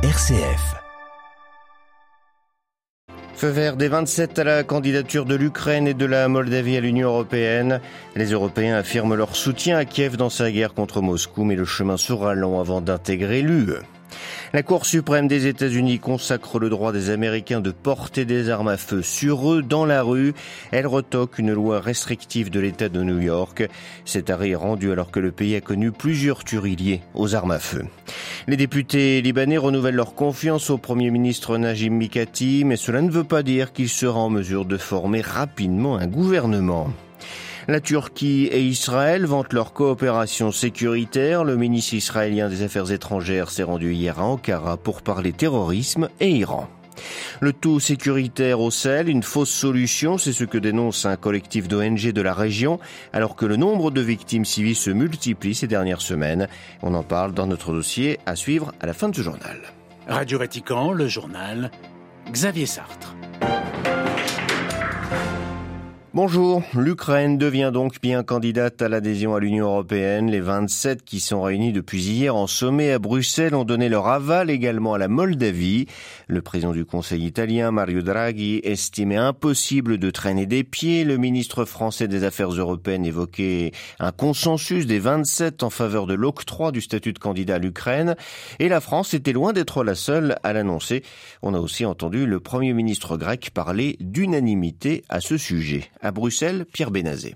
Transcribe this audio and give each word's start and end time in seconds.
RCF. 0.00 0.76
Feu 3.34 3.48
vert 3.48 3.76
des 3.76 3.88
27 3.88 4.38
à 4.38 4.44
la 4.44 4.62
candidature 4.62 5.24
de 5.24 5.34
l'Ukraine 5.34 5.88
et 5.88 5.94
de 5.94 6.06
la 6.06 6.28
Moldavie 6.28 6.76
à 6.76 6.80
l'Union 6.80 7.08
européenne. 7.08 7.80
Les 8.14 8.30
Européens 8.30 8.76
affirment 8.76 9.16
leur 9.16 9.34
soutien 9.34 9.76
à 9.76 9.84
Kiev 9.84 10.16
dans 10.16 10.30
sa 10.30 10.52
guerre 10.52 10.74
contre 10.74 11.02
Moscou, 11.02 11.42
mais 11.42 11.56
le 11.56 11.64
chemin 11.64 11.96
sera 11.96 12.36
long 12.36 12.60
avant 12.60 12.80
d'intégrer 12.80 13.42
l'UE. 13.42 13.74
La 14.52 14.62
Cour 14.62 14.86
suprême 14.86 15.28
des 15.28 15.46
États-Unis 15.46 15.98
consacre 15.98 16.58
le 16.58 16.70
droit 16.70 16.92
des 16.92 17.10
Américains 17.10 17.60
de 17.60 17.70
porter 17.70 18.24
des 18.24 18.50
armes 18.50 18.68
à 18.68 18.76
feu 18.76 19.02
sur 19.02 19.52
eux 19.52 19.62
dans 19.62 19.84
la 19.84 20.02
rue. 20.02 20.32
Elle 20.70 20.86
retoque 20.86 21.38
une 21.38 21.52
loi 21.52 21.80
restrictive 21.80 22.50
de 22.50 22.60
l'État 22.60 22.88
de 22.88 23.02
New 23.02 23.18
York. 23.18 23.68
Cet 24.04 24.30
arrêt 24.30 24.50
est 24.50 24.54
rendu 24.54 24.90
alors 24.92 25.10
que 25.10 25.20
le 25.20 25.32
pays 25.32 25.56
a 25.56 25.60
connu 25.60 25.90
plusieurs 25.90 26.44
tueries 26.44 26.76
liées 26.76 27.02
aux 27.14 27.34
armes 27.34 27.50
à 27.50 27.58
feu. 27.58 27.84
Les 28.48 28.56
députés 28.56 29.20
libanais 29.20 29.58
renouvellent 29.58 29.94
leur 29.94 30.14
confiance 30.14 30.70
au 30.70 30.78
Premier 30.78 31.10
ministre 31.10 31.58
Najim 31.58 31.90
Mikati, 31.90 32.64
mais 32.64 32.76
cela 32.76 33.02
ne 33.02 33.10
veut 33.10 33.22
pas 33.22 33.42
dire 33.42 33.74
qu'il 33.74 33.90
sera 33.90 34.20
en 34.20 34.30
mesure 34.30 34.64
de 34.64 34.78
former 34.78 35.20
rapidement 35.20 35.98
un 35.98 36.06
gouvernement. 36.06 36.88
La 37.68 37.80
Turquie 37.82 38.48
et 38.50 38.62
Israël 38.62 39.26
vantent 39.26 39.52
leur 39.52 39.74
coopération 39.74 40.50
sécuritaire. 40.50 41.44
Le 41.44 41.56
ministre 41.56 41.92
israélien 41.92 42.48
des 42.48 42.62
Affaires 42.62 42.90
étrangères 42.90 43.50
s'est 43.50 43.64
rendu 43.64 43.92
hier 43.92 44.18
à 44.18 44.24
Ankara 44.24 44.78
pour 44.78 45.02
parler 45.02 45.32
terrorisme 45.32 46.08
et 46.18 46.30
Iran. 46.30 46.70
Le 47.40 47.52
tout 47.52 47.80
sécuritaire 47.80 48.60
au 48.60 48.70
sel, 48.70 49.08
une 49.08 49.22
fausse 49.22 49.50
solution, 49.50 50.18
c'est 50.18 50.32
ce 50.32 50.44
que 50.44 50.58
dénonce 50.58 51.06
un 51.06 51.16
collectif 51.16 51.68
d'ONG 51.68 52.12
de 52.12 52.22
la 52.22 52.34
région, 52.34 52.78
alors 53.12 53.36
que 53.36 53.46
le 53.46 53.56
nombre 53.56 53.90
de 53.90 54.00
victimes 54.00 54.44
civiles 54.44 54.76
se 54.76 54.90
multiplie 54.90 55.54
ces 55.54 55.66
dernières 55.66 56.00
semaines. 56.00 56.48
On 56.82 56.94
en 56.94 57.02
parle 57.02 57.32
dans 57.32 57.46
notre 57.46 57.72
dossier 57.72 58.18
à 58.26 58.36
suivre 58.36 58.72
à 58.80 58.86
la 58.86 58.92
fin 58.92 59.08
de 59.08 59.16
ce 59.16 59.22
journal. 59.22 59.58
Radio 60.08 60.38
Vatican, 60.38 60.92
le 60.92 61.06
journal, 61.06 61.70
Xavier 62.32 62.66
Sartre. 62.66 63.14
Bonjour, 66.20 66.64
l'Ukraine 66.74 67.38
devient 67.38 67.70
donc 67.72 68.00
bien 68.02 68.24
candidate 68.24 68.82
à 68.82 68.88
l'adhésion 68.88 69.36
à 69.36 69.38
l'Union 69.38 69.66
européenne. 69.66 70.28
Les 70.28 70.40
27 70.40 71.04
qui 71.04 71.20
sont 71.20 71.42
réunis 71.42 71.72
depuis 71.72 72.02
hier 72.02 72.34
en 72.34 72.48
sommet 72.48 72.90
à 72.90 72.98
Bruxelles 72.98 73.54
ont 73.54 73.62
donné 73.62 73.88
leur 73.88 74.08
aval 74.08 74.50
également 74.50 74.94
à 74.94 74.98
la 74.98 75.06
Moldavie. 75.06 75.86
Le 76.26 76.42
président 76.42 76.72
du 76.72 76.84
Conseil 76.84 77.24
italien, 77.24 77.70
Mario 77.70 78.02
Draghi, 78.02 78.60
estimait 78.64 79.14
impossible 79.14 79.96
de 79.96 80.10
traîner 80.10 80.46
des 80.46 80.64
pieds. 80.64 81.04
Le 81.04 81.18
ministre 81.18 81.64
français 81.64 82.08
des 82.08 82.24
Affaires 82.24 82.50
européennes 82.50 83.06
évoquait 83.06 83.70
un 84.00 84.10
consensus 84.10 84.86
des 84.86 84.98
27 84.98 85.62
en 85.62 85.70
faveur 85.70 86.08
de 86.08 86.14
l'octroi 86.14 86.72
du 86.72 86.80
statut 86.80 87.12
de 87.12 87.20
candidat 87.20 87.54
à 87.54 87.58
l'Ukraine. 87.58 88.16
Et 88.58 88.68
la 88.68 88.80
France 88.80 89.14
était 89.14 89.32
loin 89.32 89.52
d'être 89.52 89.84
la 89.84 89.94
seule 89.94 90.34
à 90.42 90.52
l'annoncer. 90.52 91.04
On 91.42 91.54
a 91.54 91.60
aussi 91.60 91.86
entendu 91.86 92.26
le 92.26 92.40
premier 92.40 92.72
ministre 92.72 93.16
grec 93.16 93.50
parler 93.54 93.96
d'unanimité 94.00 95.04
à 95.08 95.20
ce 95.20 95.36
sujet. 95.36 95.88
À 96.08 96.10
Bruxelles, 96.10 96.64
Pierre 96.64 96.90
Bénazé. 96.90 97.34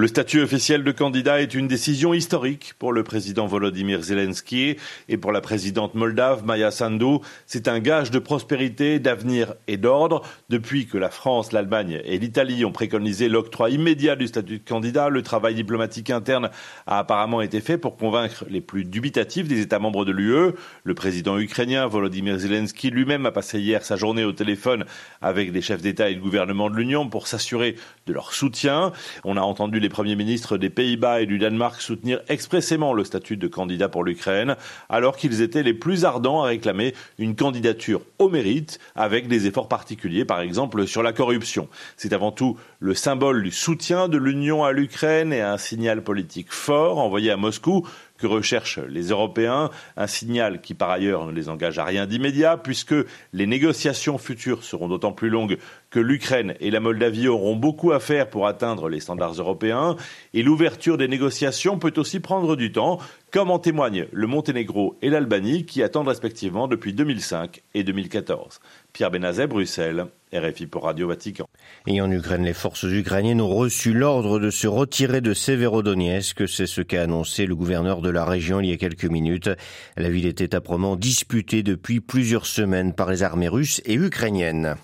Le 0.00 0.08
statut 0.08 0.40
officiel 0.40 0.82
de 0.82 0.92
candidat 0.92 1.42
est 1.42 1.52
une 1.52 1.68
décision 1.68 2.14
historique 2.14 2.72
pour 2.78 2.94
le 2.94 3.02
président 3.02 3.46
Volodymyr 3.46 4.00
Zelensky 4.00 4.78
et 5.10 5.18
pour 5.18 5.30
la 5.30 5.42
présidente 5.42 5.94
moldave 5.94 6.42
Maya 6.42 6.70
Sandu. 6.70 7.18
C'est 7.44 7.68
un 7.68 7.80
gage 7.80 8.10
de 8.10 8.18
prospérité, 8.18 8.98
d'avenir 8.98 9.52
et 9.68 9.76
d'ordre. 9.76 10.22
Depuis 10.48 10.86
que 10.86 10.96
la 10.96 11.10
France, 11.10 11.52
l'Allemagne 11.52 12.00
et 12.06 12.18
l'Italie 12.18 12.64
ont 12.64 12.72
préconisé 12.72 13.28
l'octroi 13.28 13.68
immédiat 13.68 14.16
du 14.16 14.26
statut 14.26 14.60
de 14.60 14.66
candidat, 14.66 15.10
le 15.10 15.20
travail 15.20 15.54
diplomatique 15.54 16.08
interne 16.08 16.48
a 16.86 17.00
apparemment 17.00 17.42
été 17.42 17.60
fait 17.60 17.76
pour 17.76 17.98
convaincre 17.98 18.46
les 18.48 18.62
plus 18.62 18.86
dubitatifs 18.86 19.48
des 19.48 19.60
États 19.60 19.80
membres 19.80 20.06
de 20.06 20.12
l'UE. 20.12 20.54
Le 20.82 20.94
président 20.94 21.36
ukrainien 21.38 21.86
Volodymyr 21.86 22.38
Zelensky 22.38 22.88
lui-même 22.88 23.26
a 23.26 23.32
passé 23.32 23.60
hier 23.60 23.84
sa 23.84 23.96
journée 23.96 24.24
au 24.24 24.32
téléphone 24.32 24.86
avec 25.20 25.52
des 25.52 25.60
chefs 25.60 25.82
d'État 25.82 26.08
et 26.08 26.14
de 26.14 26.20
gouvernement 26.20 26.70
de 26.70 26.76
l'Union 26.76 27.06
pour 27.06 27.26
s'assurer 27.26 27.76
de 28.06 28.14
leur 28.14 28.32
soutien. 28.32 28.92
On 29.24 29.36
a 29.36 29.42
entendu 29.42 29.78
les 29.78 29.89
premiers 29.90 30.16
ministres 30.16 30.56
des 30.56 30.70
Pays-Bas 30.70 31.20
et 31.20 31.26
du 31.26 31.38
Danemark 31.38 31.82
soutenir 31.82 32.20
expressément 32.28 32.94
le 32.94 33.04
statut 33.04 33.36
de 33.36 33.46
candidat 33.46 33.90
pour 33.90 34.04
l'Ukraine, 34.04 34.56
alors 34.88 35.18
qu'ils 35.18 35.42
étaient 35.42 35.62
les 35.62 35.74
plus 35.74 36.06
ardents 36.06 36.42
à 36.42 36.46
réclamer 36.46 36.94
une 37.18 37.36
candidature 37.36 38.00
au 38.18 38.30
mérite, 38.30 38.78
avec 38.94 39.28
des 39.28 39.46
efforts 39.46 39.68
particuliers, 39.68 40.24
par 40.24 40.40
exemple 40.40 40.86
sur 40.86 41.02
la 41.02 41.12
corruption. 41.12 41.68
C'est 41.98 42.14
avant 42.14 42.32
tout 42.32 42.56
le 42.78 42.94
symbole 42.94 43.42
du 43.42 43.50
soutien 43.50 44.08
de 44.08 44.16
l'Union 44.16 44.64
à 44.64 44.72
l'Ukraine 44.72 45.34
et 45.34 45.42
un 45.42 45.58
signal 45.58 46.02
politique 46.02 46.50
fort 46.50 46.98
envoyé 46.98 47.30
à 47.30 47.36
Moscou 47.36 47.86
que 48.20 48.26
recherchent 48.26 48.78
les 48.78 49.08
Européens, 49.08 49.70
un 49.96 50.06
signal 50.06 50.60
qui 50.60 50.74
par 50.74 50.90
ailleurs 50.90 51.26
ne 51.26 51.32
les 51.32 51.48
engage 51.48 51.78
à 51.78 51.84
rien 51.84 52.06
d'immédiat, 52.06 52.56
puisque 52.56 52.94
les 53.32 53.46
négociations 53.46 54.18
futures 54.18 54.62
seront 54.62 54.88
d'autant 54.88 55.12
plus 55.12 55.30
longues 55.30 55.58
que 55.90 55.98
l'Ukraine 55.98 56.54
et 56.60 56.70
la 56.70 56.80
Moldavie 56.80 57.28
auront 57.28 57.56
beaucoup 57.56 57.92
à 57.92 58.00
faire 58.00 58.30
pour 58.30 58.46
atteindre 58.46 58.88
les 58.88 59.00
standards 59.00 59.34
européens, 59.34 59.96
et 60.34 60.42
l'ouverture 60.42 60.98
des 60.98 61.08
négociations 61.08 61.78
peut 61.78 61.94
aussi 61.96 62.20
prendre 62.20 62.56
du 62.56 62.72
temps, 62.72 62.98
comme 63.32 63.50
en 63.50 63.58
témoignent 63.58 64.06
le 64.12 64.26
Monténégro 64.26 64.96
et 65.02 65.10
l'Albanie, 65.10 65.64
qui 65.64 65.82
attendent 65.82 66.08
respectivement 66.08 66.68
depuis 66.68 66.92
2005 66.92 67.62
et 67.74 67.84
2014. 67.84 68.60
Pierre 68.92 69.10
Benazet, 69.10 69.46
Bruxelles, 69.46 70.06
RFI 70.32 70.66
pour 70.66 70.84
Radio 70.84 71.08
Vatican. 71.08 71.46
Et 71.86 72.00
en 72.00 72.10
Ukraine, 72.10 72.44
les 72.44 72.52
forces 72.52 72.84
ukrainiennes 72.84 73.40
ont 73.40 73.48
reçu 73.48 73.92
l'ordre 73.92 74.38
de 74.38 74.50
se 74.50 74.66
retirer 74.66 75.20
de 75.20 75.34
Severodonetsk. 75.34 76.48
C'est 76.48 76.66
ce 76.66 76.80
qu'a 76.80 77.02
annoncé 77.02 77.46
le 77.46 77.56
gouverneur 77.56 78.00
de 78.00 78.10
la 78.10 78.24
région 78.24 78.60
il 78.60 78.70
y 78.70 78.72
a 78.72 78.76
quelques 78.76 79.04
minutes. 79.04 79.50
La 79.96 80.10
ville 80.10 80.26
était 80.26 80.54
âprement 80.54 80.96
disputée 80.96 81.62
depuis 81.62 82.00
plusieurs 82.00 82.46
semaines 82.46 82.92
par 82.92 83.10
les 83.10 83.22
armées 83.22 83.48
russes 83.48 83.80
et 83.84 83.94
ukrainiennes. 83.94 84.76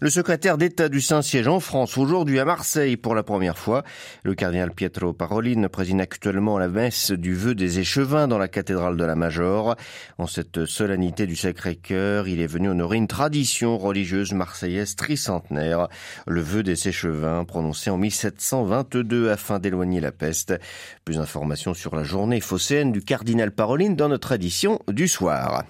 Le 0.00 0.10
secrétaire 0.10 0.58
d'État 0.58 0.88
du 0.88 1.00
Saint-Siège 1.00 1.46
en 1.46 1.60
France, 1.60 1.96
aujourd'hui 1.96 2.40
à 2.40 2.44
Marseille 2.44 2.96
pour 2.96 3.14
la 3.14 3.22
première 3.22 3.56
fois, 3.56 3.84
le 4.24 4.34
cardinal 4.34 4.72
Pietro 4.72 5.12
Parolin 5.12 5.68
préside 5.68 6.00
actuellement 6.00 6.58
la 6.58 6.68
messe 6.68 7.12
du 7.12 7.34
vœu 7.34 7.54
des 7.54 7.78
échevins 7.78 8.26
dans 8.26 8.36
la 8.36 8.48
cathédrale 8.48 8.96
de 8.96 9.04
la 9.04 9.14
Major. 9.14 9.76
En 10.18 10.26
cette 10.26 10.66
solennité 10.66 11.26
du 11.26 11.36
Sacré-Cœur, 11.36 12.26
il 12.26 12.40
est 12.40 12.48
venu 12.48 12.68
honorer 12.68 12.96
une 12.96 13.06
tradition 13.06 13.78
religieuse 13.78 14.32
marseillaise 14.32 14.96
tricentenaire, 14.96 15.88
le 16.26 16.40
vœu 16.40 16.64
des 16.64 16.88
échevins 16.88 17.44
prononcé 17.44 17.90
en 17.90 17.96
1722 17.96 19.30
afin 19.30 19.60
d'éloigner 19.60 20.00
la 20.00 20.12
peste. 20.12 20.54
Plus 21.04 21.16
d'informations 21.16 21.74
sur 21.74 21.94
la 21.94 22.02
journée 22.02 22.40
phocéenne 22.40 22.90
du 22.90 23.02
cardinal 23.02 23.52
Parolin 23.52 23.90
dans 23.90 24.08
notre 24.08 24.32
édition 24.32 24.80
du 24.88 25.06
soir. 25.06 25.64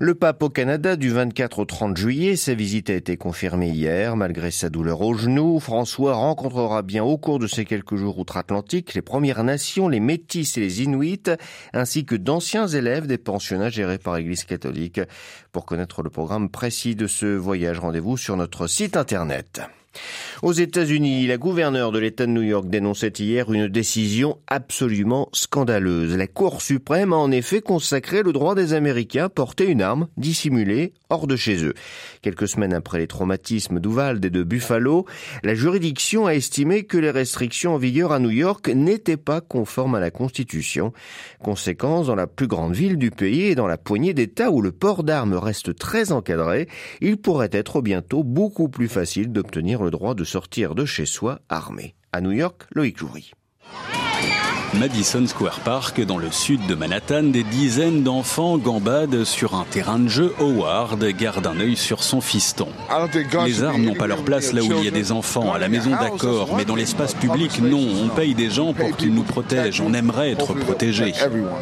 Le 0.00 0.14
pape 0.14 0.42
au 0.42 0.50
Canada 0.50 0.96
du 0.96 1.10
24 1.10 1.60
au 1.60 1.64
30 1.64 1.96
juillet, 1.96 2.36
sa 2.36 2.54
visite 2.54 2.90
a 2.90 2.94
été 2.94 3.16
confirmé 3.24 3.70
hier. 3.70 4.16
Malgré 4.16 4.50
sa 4.50 4.68
douleur 4.68 5.00
au 5.00 5.14
genou, 5.14 5.58
François 5.58 6.12
rencontrera 6.12 6.82
bien 6.82 7.02
au 7.02 7.16
cours 7.16 7.38
de 7.38 7.46
ces 7.46 7.64
quelques 7.64 7.96
jours 7.96 8.18
outre-Atlantique 8.18 8.92
les 8.92 9.00
Premières 9.00 9.42
Nations, 9.44 9.88
les 9.88 9.98
Métis 9.98 10.58
et 10.58 10.60
les 10.60 10.82
Inuits, 10.82 11.30
ainsi 11.72 12.04
que 12.04 12.16
d'anciens 12.16 12.66
élèves 12.66 13.06
des 13.06 13.16
pensionnats 13.16 13.70
gérés 13.70 13.96
par 13.96 14.16
l'Église 14.16 14.44
catholique. 14.44 15.00
Pour 15.52 15.64
connaître 15.64 16.02
le 16.02 16.10
programme 16.10 16.50
précis 16.50 16.96
de 16.96 17.06
ce 17.06 17.24
voyage, 17.24 17.78
rendez-vous 17.78 18.18
sur 18.18 18.36
notre 18.36 18.66
site 18.66 18.94
internet. 18.94 19.62
Aux 20.42 20.52
États-Unis, 20.52 21.26
la 21.26 21.36
gouverneure 21.36 21.92
de 21.92 21.98
l'État 21.98 22.26
de 22.26 22.32
New 22.32 22.42
York 22.42 22.68
dénonçait 22.68 23.12
hier 23.18 23.52
une 23.52 23.68
décision 23.68 24.38
absolument 24.46 25.28
scandaleuse. 25.32 26.16
La 26.16 26.26
Cour 26.26 26.62
suprême 26.62 27.12
a 27.12 27.16
en 27.16 27.30
effet 27.30 27.60
consacré 27.60 28.22
le 28.22 28.32
droit 28.32 28.54
des 28.54 28.72
Américains 28.72 29.24
à 29.24 29.28
porter 29.28 29.66
une 29.66 29.82
arme 29.82 30.08
dissimulée 30.16 30.92
hors 31.10 31.26
de 31.26 31.36
chez 31.36 31.64
eux. 31.64 31.74
Quelques 32.22 32.48
semaines 32.48 32.74
après 32.74 32.98
les 32.98 33.06
traumatismes 33.06 33.80
d'Uvalde 33.80 34.24
et 34.24 34.30
de 34.30 34.42
Buffalo, 34.42 35.06
la 35.42 35.54
juridiction 35.54 36.26
a 36.26 36.34
estimé 36.34 36.84
que 36.84 36.98
les 36.98 37.10
restrictions 37.10 37.74
en 37.74 37.78
vigueur 37.78 38.12
à 38.12 38.18
New 38.18 38.30
York 38.30 38.68
n'étaient 38.68 39.16
pas 39.16 39.40
conformes 39.40 39.94
à 39.94 40.00
la 40.00 40.10
Constitution. 40.10 40.92
Conséquence, 41.42 42.08
dans 42.08 42.14
la 42.14 42.26
plus 42.26 42.46
grande 42.46 42.74
ville 42.74 42.96
du 42.96 43.10
pays 43.10 43.42
et 43.44 43.54
dans 43.54 43.66
la 43.66 43.78
poignée 43.78 44.14
d'États 44.14 44.50
où 44.50 44.60
le 44.60 44.72
port 44.72 45.04
d'armes 45.04 45.34
reste 45.34 45.76
très 45.76 46.12
encadré, 46.12 46.68
il 47.00 47.16
pourrait 47.16 47.50
être 47.52 47.80
bientôt 47.80 48.24
beaucoup 48.24 48.68
plus 48.68 48.88
facile 48.88 49.32
d'obtenir 49.32 49.83
le 49.84 49.90
droit 49.90 50.14
de 50.14 50.24
sortir 50.24 50.74
de 50.74 50.84
chez 50.84 51.06
soi 51.06 51.40
armé. 51.48 51.94
À 52.12 52.20
New 52.20 52.32
York, 52.32 52.66
Loïc 52.74 53.00
Loury. 53.00 53.32
Madison 54.78 55.26
Square 55.26 55.60
Park, 55.60 56.00
dans 56.00 56.18
le 56.18 56.30
sud 56.30 56.66
de 56.66 56.74
Manhattan, 56.74 57.22
des 57.24 57.44
dizaines 57.44 58.02
d'enfants 58.02 58.58
gambadent 58.58 59.24
sur 59.24 59.54
un 59.54 59.64
terrain 59.70 59.98
de 59.98 60.08
jeu. 60.08 60.34
Howard 60.40 61.04
garde 61.16 61.46
un 61.46 61.60
œil 61.60 61.76
sur 61.76 62.02
son 62.02 62.20
fiston. 62.20 62.68
Les 63.46 63.62
armes 63.62 63.82
n'ont 63.82 63.94
pas 63.94 64.06
leur 64.06 64.24
place 64.24 64.52
là 64.52 64.62
où 64.62 64.72
il 64.78 64.84
y 64.84 64.88
a 64.88 64.90
des 64.90 65.12
enfants. 65.12 65.52
À 65.52 65.58
la 65.58 65.68
maison, 65.68 65.90
d'accord, 65.90 66.54
mais 66.56 66.64
dans 66.64 66.74
l'espace 66.74 67.14
public, 67.14 67.60
non. 67.60 67.86
On 68.04 68.08
paye 68.08 68.34
des 68.34 68.50
gens 68.50 68.72
pour 68.72 68.96
qu'ils 68.96 69.14
nous 69.14 69.22
protègent. 69.22 69.80
On 69.80 69.94
aimerait 69.94 70.32
être 70.32 70.54
protégés. 70.54 71.12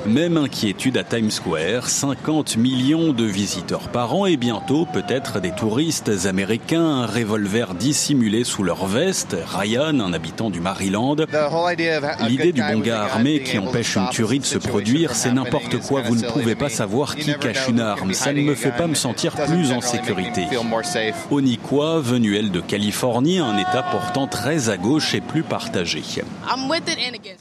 Même 0.06 0.37
inquiétude 0.37 0.97
à 0.97 1.05
Times 1.05 1.31
Square. 1.31 1.88
50 1.88 2.56
millions 2.56 3.12
de 3.12 3.25
visiteurs 3.25 3.88
par 3.88 4.15
an 4.15 4.26
et 4.26 4.37
bientôt 4.37 4.87
peut-être 4.93 5.41
des 5.41 5.53
touristes 5.53 6.11
américains, 6.26 7.03
un 7.03 7.06
revolver 7.06 7.75
dissimulé 7.75 8.44
sous 8.44 8.62
leur 8.62 8.87
veste. 8.87 9.37
Ryan, 9.47 10.00
un 10.00 10.12
habitant 10.12 10.50
du 10.50 10.61
Maryland. 10.61 11.17
L'idée 12.26 12.53
du 12.53 12.62
bon 12.62 12.81
gars 12.81 13.02
armée 13.03 13.43
qui 13.43 13.59
empêche 13.59 13.97
une 13.97 14.09
tuerie 14.11 14.39
de 14.39 14.45
se 14.45 14.59
produire, 14.59 15.15
c'est 15.15 15.33
n'importe 15.33 15.79
quoi. 15.79 16.03
Vous 16.03 16.17
ne 16.17 16.29
pouvez 16.29 16.55
pas 16.55 16.69
savoir 16.69 17.17
qui 17.17 17.35
cache 17.39 17.69
une 17.69 17.81
arme. 17.81 18.15
Ça 18.15 18.33
ne 18.33 18.43
me 18.43 18.55
fait 18.55 18.73
pas 18.73 18.87
me 18.87 18.95
sentir 18.95 19.35
plus 19.35 19.73
en 19.73 19.81
sécurité. 19.81 20.47
Oniqua, 21.31 22.01
venue 22.01 22.37
elle 22.37 22.51
de 22.51 22.61
Californie, 22.61 23.39
un 23.39 23.57
État 23.59 23.85
pourtant 23.91 24.27
très 24.27 24.69
à 24.69 24.77
gauche 24.77 25.15
et 25.15 25.21
plus 25.21 25.43
partagé. 25.43 26.03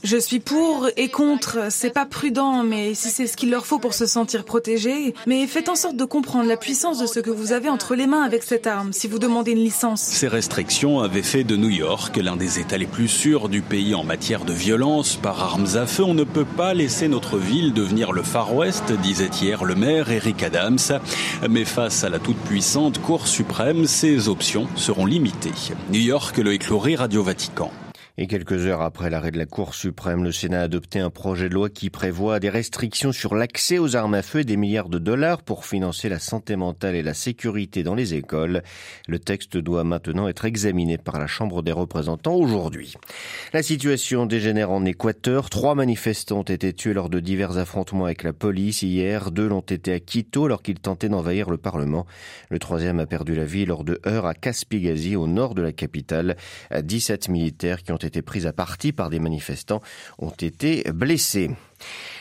Je 0.03 0.17
suis 0.17 0.39
pour 0.39 0.87
et 0.97 1.09
contre. 1.09 1.67
C'est 1.69 1.91
pas 1.91 2.05
prudent, 2.05 2.63
mais 2.63 2.93
si 2.93 3.09
c'est 3.09 3.27
ce 3.27 3.37
qu'il 3.37 3.49
leur 3.49 3.65
faut 3.65 3.79
pour 3.79 3.93
se 3.93 4.05
sentir 4.05 4.43
protégés. 4.43 5.13
Mais 5.27 5.47
faites 5.47 5.69
en 5.69 5.75
sorte 5.75 5.95
de 5.95 6.05
comprendre 6.05 6.47
la 6.47 6.57
puissance 6.57 6.99
de 6.99 7.05
ce 7.05 7.19
que 7.19 7.29
vous 7.29 7.53
avez 7.53 7.69
entre 7.69 7.95
les 7.95 8.07
mains 8.07 8.23
avec 8.23 8.43
cette 8.43 8.67
arme 8.67 8.93
si 8.93 9.07
vous 9.07 9.19
demandez 9.19 9.51
une 9.51 9.63
licence. 9.63 10.01
Ces 10.01 10.27
restrictions 10.27 10.99
avaient 10.99 11.21
fait 11.21 11.43
de 11.43 11.55
New 11.55 11.69
York 11.69 12.17
l'un 12.17 12.35
des 12.35 12.59
États 12.59 12.77
les 12.77 12.85
plus 12.85 13.07
sûrs 13.07 13.49
du 13.49 13.61
pays 13.61 13.95
en 13.95 14.03
matière 14.03 14.45
de 14.45 14.53
violence 14.53 15.15
par 15.15 15.50
armes 15.51 15.75
à 15.75 15.85
feu. 15.85 16.03
On 16.03 16.13
ne 16.13 16.23
peut 16.23 16.45
pas 16.45 16.73
laisser 16.73 17.09
notre 17.09 17.37
ville 17.37 17.73
devenir 17.73 18.13
le 18.13 18.23
Far 18.23 18.55
West, 18.55 18.93
disait 19.01 19.29
hier 19.41 19.65
le 19.65 19.75
maire 19.75 20.09
Eric 20.09 20.43
Adams. 20.43 20.77
Mais 21.49 21.65
face 21.65 22.03
à 22.05 22.09
la 22.09 22.19
toute-puissante 22.19 23.01
Cour 23.01 23.27
suprême, 23.27 23.85
ces 23.85 24.29
options 24.29 24.67
seront 24.75 25.05
limitées. 25.05 25.51
New 25.91 25.99
York, 25.99 26.37
le 26.37 26.53
écloré 26.53 26.95
Radio 26.95 27.21
Vatican. 27.23 27.71
Et 28.17 28.27
quelques 28.27 28.65
heures 28.65 28.81
après 28.81 29.09
l'arrêt 29.09 29.31
de 29.31 29.37
la 29.37 29.45
Cour 29.45 29.73
suprême, 29.73 30.23
le 30.23 30.33
Sénat 30.33 30.59
a 30.59 30.63
adopté 30.63 30.99
un 30.99 31.09
projet 31.09 31.47
de 31.47 31.53
loi 31.53 31.69
qui 31.69 31.89
prévoit 31.89 32.41
des 32.41 32.49
restrictions 32.49 33.13
sur 33.13 33.35
l'accès 33.35 33.77
aux 33.77 33.95
armes 33.95 34.15
à 34.15 34.21
feu 34.21 34.39
et 34.39 34.43
des 34.43 34.57
milliards 34.57 34.89
de 34.89 34.99
dollars 34.99 35.43
pour 35.43 35.65
financer 35.65 36.09
la 36.09 36.19
santé 36.19 36.57
mentale 36.57 36.95
et 36.95 37.03
la 37.03 37.13
sécurité 37.13 37.83
dans 37.83 37.95
les 37.95 38.13
écoles. 38.13 38.63
Le 39.07 39.17
texte 39.17 39.57
doit 39.57 39.85
maintenant 39.85 40.27
être 40.27 40.43
examiné 40.43 40.97
par 40.97 41.19
la 41.19 41.27
Chambre 41.27 41.61
des 41.61 41.71
représentants 41.71 42.35
aujourd'hui. 42.35 42.95
La 43.53 43.63
situation 43.63 44.25
dégénère 44.25 44.71
en 44.71 44.83
Équateur. 44.83 45.49
Trois 45.49 45.75
manifestants 45.75 46.39
ont 46.39 46.43
été 46.43 46.73
tués 46.73 46.93
lors 46.93 47.09
de 47.09 47.21
divers 47.21 47.57
affrontements 47.57 48.05
avec 48.05 48.23
la 48.23 48.33
police. 48.33 48.81
Hier, 48.81 49.31
deux 49.31 49.47
l'ont 49.47 49.61
été 49.61 49.93
à 49.93 49.99
Quito 50.01 50.45
alors 50.45 50.61
qu'ils 50.61 50.79
tentaient 50.79 51.09
d'envahir 51.09 51.49
le 51.49 51.57
Parlement. 51.57 52.05
Le 52.49 52.59
troisième 52.59 52.99
a 52.99 53.05
perdu 53.05 53.35
la 53.35 53.45
vie 53.45 53.65
lors 53.65 53.85
de 53.85 54.01
heurts 54.05 54.25
à 54.25 54.33
Caspigazi, 54.33 55.15
au 55.15 55.27
nord 55.27 55.55
de 55.55 55.61
la 55.61 55.71
capitale. 55.71 56.35
17 56.75 57.29
militaires 57.29 57.83
qui 57.83 57.91
ont 57.93 58.00
été 58.03 58.21
pris 58.21 58.47
à 58.47 58.53
partie 58.53 58.91
par 58.91 59.09
des 59.09 59.19
manifestants 59.19 59.81
ont 60.17 60.29
été 60.29 60.83
blessés. 60.93 61.51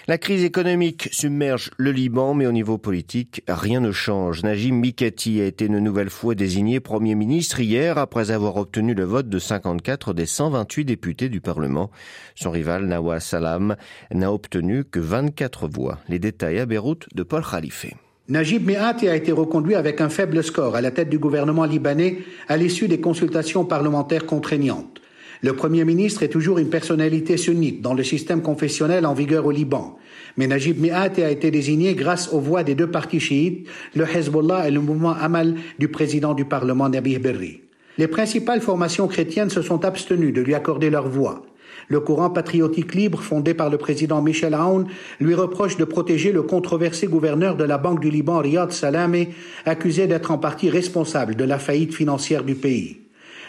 La 0.09 0.19
crise 0.19 0.45
économique 0.45 1.09
submerge 1.13 1.71
le 1.77 1.93
Liban, 1.93 2.35
mais 2.35 2.47
au 2.47 2.53
niveau 2.53 2.79
politique, 2.79 3.43
rien 3.47 3.81
ne 3.81 3.93
change. 3.93 4.43
Najim 4.43 4.75
Mikati 4.75 5.41
a 5.41 5.45
été 5.45 5.67
une 5.67 5.79
nouvelle 5.79 6.11
fois 6.11 6.35
désigné 6.35 6.81
Premier 6.81 7.15
ministre 7.15 7.61
hier 7.61 7.99
après 7.99 8.31
avoir 8.31 8.57
obtenu 8.57 8.95
le 8.95 9.05
vote 9.05 9.29
de 9.29 9.39
54 9.39 10.15
des 10.15 10.27
128 10.27 10.85
députés 10.85 11.29
du 11.29 11.41
Parlement. 11.41 11.91
Son 12.35 12.51
rival 12.51 12.87
Nawaz 12.87 13.21
Salam 13.21 13.77
n'a 14.13 14.33
obtenu 14.33 14.85
que 14.85 15.01
24 15.01 15.69
voix. 15.69 15.99
Les 16.09 16.19
détails 16.19 16.59
à 16.59 16.67
Beyrouth 16.67 17.07
de 17.15 17.23
Paul 17.23 17.45
Khalife. 17.49 17.87
Najib 18.29 18.65
Miati 18.65 19.09
a 19.09 19.17
été 19.17 19.33
reconduit 19.33 19.75
avec 19.75 20.01
un 20.01 20.09
faible 20.09 20.45
score 20.45 20.77
à 20.77 20.81
la 20.81 20.93
tête 20.93 21.11
du 21.11 21.19
gouvernement 21.19 21.65
libanais 21.65 22.19
à 22.49 22.57
l'issue 22.57 22.87
des 22.87 23.01
consultations 23.01 23.65
parlementaires 23.65 24.25
contraignantes. 24.25 25.00
Le 25.43 25.55
Premier 25.55 25.87
ministre 25.87 26.23
est 26.23 26.29
toujours 26.29 26.59
une 26.59 26.69
personnalité 26.69 27.39
sunnite 27.39 27.81
dans 27.81 27.95
le 27.95 28.05
système 28.05 28.43
confessionnel 28.43 29.07
en 29.07 29.15
vigueur 29.15 29.47
au 29.47 29.51
Liban. 29.51 29.97
Mais 30.37 30.47
Najib 30.47 30.79
Mi'ati 30.79 31.23
a 31.23 31.31
été 31.31 31.51
désigné 31.51 31.95
grâce 31.95 32.31
aux 32.31 32.41
voix 32.41 32.63
des 32.63 32.75
deux 32.75 32.91
partis 32.91 33.21
chiites, 33.21 33.67
le 33.95 34.05
Hezbollah 34.05 34.69
et 34.69 34.71
le 34.71 34.81
mouvement 34.81 35.13
Amal 35.13 35.55
du 35.79 35.89
président 35.89 36.35
du 36.35 36.45
Parlement 36.45 36.91
Nabih 36.91 37.19
Berri. 37.19 37.63
Les 37.97 38.07
principales 38.07 38.61
formations 38.61 39.09
chrétiennes 39.09 39.49
se 39.49 39.63
sont 39.63 39.85
abstenues 39.85 40.33
de 40.33 40.43
lui 40.43 40.55
accorder 40.55 40.91
leur 40.91 41.09
voix. 41.09 41.43
Le 41.89 42.01
courant 42.01 42.31
patriotique 42.31 42.95
libre 42.95 43.21
fondé 43.21 43.55
par 43.55 43.71
le 43.71 43.79
président 43.79 44.21
Michel 44.21 44.53
Aoun 44.53 44.87
lui 45.21 45.35
reproche 45.35 45.79
de 45.79 45.85
protéger 45.85 46.33
le 46.33 46.43
controversé 46.43 47.07
gouverneur 47.07 47.57
de 47.57 47.65
la 47.65 47.79
Banque 47.79 48.01
du 48.01 48.11
Liban 48.11 48.39
Riyad 48.39 48.73
Salamé, 48.73 49.31
accusé 49.65 50.07
d'être 50.07 50.31
en 50.31 50.39
partie 50.39 50.69
responsable 50.69 51.35
de 51.35 51.45
la 51.45 51.59
faillite 51.59 51.95
financière 51.95 52.45
du 52.45 52.55
pays. 52.55 53.00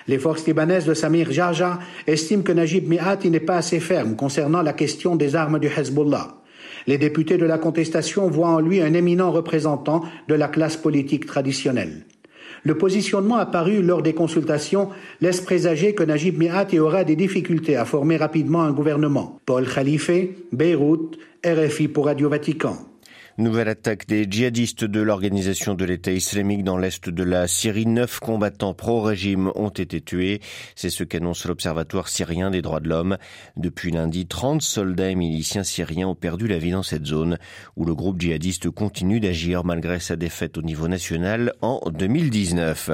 Les 0.07 0.17
forces 0.17 0.45
libanaises 0.47 0.85
de 0.85 0.93
Samir 0.93 1.31
Jaja 1.31 1.79
estiment 2.07 2.43
que 2.43 2.51
Najib 2.51 2.87
Miati 2.87 3.29
n'est 3.29 3.39
pas 3.39 3.57
assez 3.57 3.79
ferme 3.79 4.15
concernant 4.15 4.61
la 4.61 4.73
question 4.73 5.15
des 5.15 5.35
armes 5.35 5.59
du 5.59 5.67
Hezbollah. 5.67 6.37
Les 6.87 6.97
députés 6.97 7.37
de 7.37 7.45
la 7.45 7.57
contestation 7.57 8.27
voient 8.27 8.49
en 8.49 8.59
lui 8.59 8.81
un 8.81 8.93
éminent 8.93 9.31
représentant 9.31 10.03
de 10.27 10.35
la 10.35 10.47
classe 10.47 10.77
politique 10.77 11.25
traditionnelle. 11.25 12.05
Le 12.63 12.77
positionnement 12.77 13.37
apparu 13.37 13.81
lors 13.81 14.03
des 14.03 14.13
consultations 14.13 14.89
laisse 15.19 15.41
présager 15.41 15.95
que 15.95 16.03
Najib 16.03 16.37
Miati 16.37 16.79
aura 16.79 17.03
des 17.03 17.15
difficultés 17.15 17.75
à 17.75 17.85
former 17.85 18.17
rapidement 18.17 18.61
un 18.61 18.71
gouvernement. 18.71 19.39
Paul 19.45 19.67
Khalife, 19.67 20.11
Beyrouth, 20.51 21.17
RFI 21.45 21.87
pour 21.87 22.05
Radio 22.05 22.29
Vatican. 22.29 22.90
Nouvelle 23.41 23.69
attaque 23.69 24.07
des 24.07 24.27
djihadistes 24.29 24.83
de 24.83 25.01
l'organisation 25.01 25.73
de 25.73 25.83
l'État 25.83 26.11
islamique 26.11 26.63
dans 26.63 26.77
l'est 26.77 27.09
de 27.09 27.23
la 27.23 27.47
Syrie. 27.47 27.87
Neuf 27.87 28.19
combattants 28.19 28.75
pro-régime 28.75 29.51
ont 29.55 29.69
été 29.69 29.99
tués. 29.99 30.41
C'est 30.75 30.91
ce 30.91 31.03
qu'annonce 31.03 31.45
l'Observatoire 31.45 32.07
syrien 32.07 32.51
des 32.51 32.61
droits 32.61 32.81
de 32.81 32.87
l'homme. 32.87 33.17
Depuis 33.57 33.89
lundi, 33.89 34.27
30 34.27 34.61
soldats 34.61 35.09
et 35.09 35.15
miliciens 35.15 35.63
syriens 35.63 36.09
ont 36.09 36.15
perdu 36.15 36.47
la 36.47 36.59
vie 36.59 36.69
dans 36.69 36.83
cette 36.83 37.07
zone 37.07 37.39
où 37.75 37.83
le 37.83 37.95
groupe 37.95 38.21
djihadiste 38.21 38.69
continue 38.69 39.19
d'agir 39.19 39.63
malgré 39.63 39.99
sa 39.99 40.15
défaite 40.15 40.59
au 40.59 40.61
niveau 40.61 40.87
national 40.87 41.53
en 41.61 41.81
2019. 41.89 42.91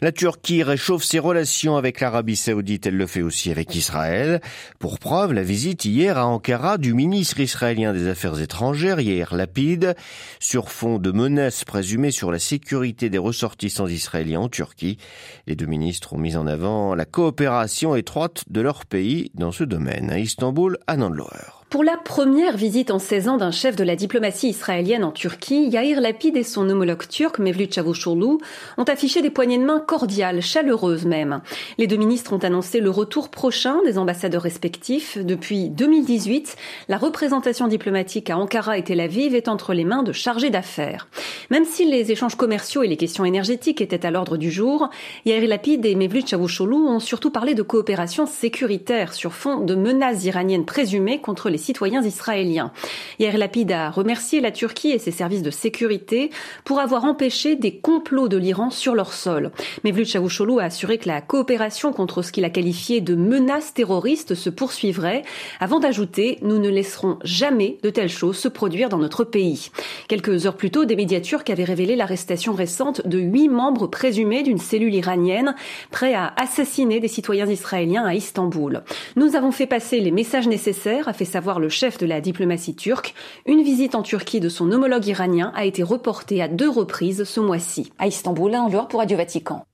La 0.00 0.12
Turquie 0.12 0.62
réchauffe 0.62 1.02
ses 1.02 1.18
relations 1.18 1.76
avec 1.76 2.00
l'Arabie 2.00 2.36
saoudite, 2.36 2.86
elle 2.86 2.96
le 2.96 3.06
fait 3.06 3.22
aussi 3.22 3.50
avec 3.50 3.74
Israël. 3.74 4.40
Pour 4.78 4.98
preuve, 4.98 5.32
la 5.32 5.42
visite 5.42 5.84
hier 5.84 6.18
à 6.18 6.26
Ankara 6.26 6.78
du 6.78 6.94
ministre 6.94 7.40
israélien 7.40 7.92
des 7.92 8.06
Affaires 8.06 8.40
étrangères, 8.40 9.00
Yair 9.00 9.34
Lapid, 9.34 9.96
sur 10.38 10.70
fond 10.70 10.98
de 10.98 11.10
menaces 11.10 11.64
présumées 11.64 12.12
sur 12.12 12.30
la 12.30 12.38
sécurité 12.38 13.10
des 13.10 13.18
ressortissants 13.18 13.88
israéliens 13.88 14.40
en 14.40 14.48
Turquie. 14.48 14.98
Les 15.46 15.56
deux 15.56 15.66
ministres 15.66 16.12
ont 16.12 16.18
mis 16.18 16.36
en 16.36 16.46
avant 16.46 16.94
la 16.94 17.04
coopération 17.04 17.96
étroite 17.96 18.44
de 18.48 18.60
leur 18.60 18.86
pays 18.86 19.32
dans 19.34 19.52
ce 19.52 19.64
domaine. 19.64 20.10
À 20.10 20.18
Istanbul, 20.18 20.78
à 20.86 20.96
Nanloer. 20.96 21.57
Pour 21.70 21.84
la 21.84 21.98
première 21.98 22.56
visite 22.56 22.90
en 22.90 22.98
16 22.98 23.28
ans 23.28 23.36
d'un 23.36 23.50
chef 23.50 23.76
de 23.76 23.84
la 23.84 23.94
diplomatie 23.94 24.48
israélienne 24.48 25.04
en 25.04 25.10
Turquie, 25.10 25.68
Yair 25.68 26.00
Lapid 26.00 26.34
et 26.34 26.42
son 26.42 26.66
homologue 26.70 27.06
turc 27.06 27.38
Mevlut 27.38 27.70
Çavuşoğlu 27.70 28.38
ont 28.78 28.84
affiché 28.84 29.20
des 29.20 29.28
poignées 29.28 29.58
de 29.58 29.64
main 29.64 29.78
cordiales, 29.78 30.40
chaleureuses 30.40 31.04
même. 31.04 31.42
Les 31.76 31.86
deux 31.86 31.98
ministres 31.98 32.32
ont 32.32 32.38
annoncé 32.38 32.80
le 32.80 32.88
retour 32.88 33.28
prochain 33.28 33.82
des 33.84 33.98
ambassadeurs 33.98 34.44
respectifs. 34.44 35.18
Depuis 35.18 35.68
2018, 35.68 36.56
la 36.88 36.96
représentation 36.96 37.68
diplomatique 37.68 38.30
à 38.30 38.38
Ankara 38.38 38.78
et 38.78 38.84
Tel 38.84 39.00
Aviv 39.00 39.34
est 39.34 39.48
entre 39.48 39.74
les 39.74 39.84
mains 39.84 40.02
de 40.02 40.12
chargés 40.12 40.48
d'affaires. 40.48 41.06
Même 41.50 41.66
si 41.66 41.84
les 41.84 42.10
échanges 42.10 42.36
commerciaux 42.36 42.82
et 42.82 42.88
les 42.88 42.96
questions 42.96 43.26
énergétiques 43.26 43.82
étaient 43.82 44.06
à 44.06 44.10
l'ordre 44.10 44.38
du 44.38 44.50
jour, 44.50 44.88
Yair 45.26 45.46
Lapid 45.46 45.84
et 45.84 45.96
Mevlut 45.96 46.26
Çavuşoğlu 46.26 46.76
ont 46.76 46.98
surtout 46.98 47.30
parlé 47.30 47.52
de 47.52 47.62
coopération 47.62 48.24
sécuritaire 48.24 49.12
sur 49.12 49.34
fond 49.34 49.60
de 49.60 49.74
menaces 49.74 50.24
iraniennes 50.24 50.64
présumées 50.64 51.20
contre 51.20 51.50
les 51.50 51.57
citoyens 51.58 52.02
israéliens. 52.02 52.72
Yair 53.18 53.36
Lapid 53.36 53.70
a 53.72 53.90
remercié 53.90 54.40
la 54.40 54.50
Turquie 54.50 54.90
et 54.90 54.98
ses 54.98 55.10
services 55.10 55.42
de 55.42 55.50
sécurité 55.50 56.30
pour 56.64 56.80
avoir 56.80 57.04
empêché 57.04 57.56
des 57.56 57.76
complots 57.76 58.28
de 58.28 58.36
l'Iran 58.36 58.70
sur 58.70 58.94
leur 58.94 59.12
sol. 59.12 59.50
Mevlut 59.84 60.06
Çavuşoğlu 60.06 60.58
a 60.60 60.64
assuré 60.64 60.98
que 60.98 61.08
la 61.08 61.20
coopération 61.20 61.92
contre 61.92 62.22
ce 62.22 62.32
qu'il 62.32 62.44
a 62.44 62.50
qualifié 62.50 63.00
de 63.00 63.14
menaces 63.14 63.74
terroristes 63.74 64.34
se 64.34 64.50
poursuivrait, 64.50 65.22
avant 65.60 65.80
d'ajouter 65.80 66.38
nous 66.42 66.58
ne 66.58 66.68
laisserons 66.68 67.18
jamais 67.24 67.78
de 67.82 67.90
telles 67.90 68.08
choses 68.08 68.36
se 68.36 68.48
produire 68.48 68.88
dans 68.88 68.98
notre 68.98 69.24
pays. 69.24 69.70
Quelques 70.08 70.46
heures 70.46 70.56
plus 70.56 70.70
tôt, 70.70 70.84
des 70.84 70.96
médias 70.96 71.20
turcs 71.20 71.50
avaient 71.50 71.64
révélé 71.64 71.96
l'arrestation 71.96 72.52
récente 72.52 73.06
de 73.06 73.18
huit 73.18 73.48
membres 73.48 73.86
présumés 73.86 74.42
d'une 74.42 74.58
cellule 74.58 74.94
iranienne 74.94 75.54
prêts 75.90 76.14
à 76.14 76.32
assassiner 76.36 77.00
des 77.00 77.08
citoyens 77.08 77.46
israéliens 77.46 78.04
à 78.04 78.14
Istanbul. 78.14 78.82
Nous 79.16 79.34
avons 79.34 79.52
fait 79.52 79.66
passer 79.66 80.00
les 80.00 80.10
messages 80.10 80.48
nécessaires, 80.48 81.08
a 81.08 81.12
fait 81.12 81.24
savoir 81.24 81.47
le 81.58 81.70
chef 81.70 81.96
de 81.96 82.04
la 82.04 82.20
diplomatie 82.20 82.76
turque, 82.76 83.14
une 83.46 83.62
visite 83.62 83.94
en 83.94 84.02
Turquie 84.02 84.40
de 84.40 84.50
son 84.50 84.70
homologue 84.70 85.06
iranien 85.06 85.52
a 85.54 85.64
été 85.64 85.82
reportée 85.82 86.42
à 86.42 86.48
deux 86.48 86.68
reprises 86.68 87.24
ce 87.24 87.40
mois-ci. 87.40 87.90
À 87.98 88.06
Istanbul, 88.06 88.54
en 88.54 88.68
dehors 88.68 88.88
pour 88.88 89.00
Radio 89.00 89.16
Vatican. 89.16 89.67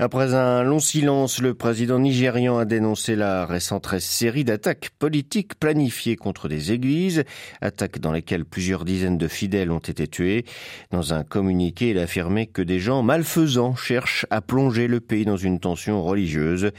Après 0.00 0.34
un 0.34 0.62
long 0.62 0.78
silence, 0.78 1.40
le 1.40 1.54
président 1.54 1.98
nigérian 1.98 2.58
a 2.58 2.64
dénoncé 2.64 3.16
la 3.16 3.46
récente 3.46 3.98
série 3.98 4.44
d'attaques 4.44 4.90
politiques 4.98 5.58
planifiées 5.58 6.16
contre 6.16 6.48
des 6.48 6.70
églises, 6.70 7.24
attaques 7.60 7.98
dans 7.98 8.12
lesquelles 8.12 8.44
plusieurs 8.44 8.84
dizaines 8.84 9.18
de 9.18 9.26
fidèles 9.26 9.72
ont 9.72 9.78
été 9.78 10.06
tués. 10.06 10.44
Dans 10.92 11.14
un 11.14 11.24
communiqué, 11.24 11.90
il 11.90 11.98
a 11.98 12.02
affirmé 12.02 12.46
que 12.46 12.62
des 12.62 12.78
gens 12.78 13.02
malfaisants 13.02 13.74
cherchent 13.74 14.26
à 14.30 14.40
plonger 14.40 14.86
le 14.86 15.00
pays 15.00 15.24
dans 15.24 15.36
une 15.36 15.58
tension 15.58 16.02
religieuse, 16.02 16.70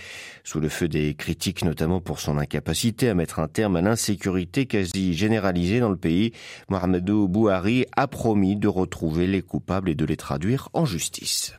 sous 0.43 0.59
le 0.59 0.69
feu 0.69 0.87
des 0.87 1.13
critiques 1.13 1.65
notamment 1.65 1.99
pour 1.99 2.19
son 2.19 2.37
incapacité 2.37 3.09
à 3.09 3.13
mettre 3.15 3.39
un 3.39 3.47
terme 3.47 3.75
à 3.75 3.81
l'insécurité 3.81 4.65
quasi 4.65 5.13
généralisée 5.13 5.79
dans 5.79 5.89
le 5.89 5.97
pays. 5.97 6.31
Mohamedou 6.69 7.27
Bouhari 7.27 7.85
a 7.95 8.07
promis 8.07 8.55
de 8.55 8.67
retrouver 8.67 9.27
les 9.27 9.41
coupables 9.41 9.89
et 9.89 9.95
de 9.95 10.05
les 10.05 10.17
traduire 10.17 10.69
en 10.73 10.85
justice. 10.85 11.53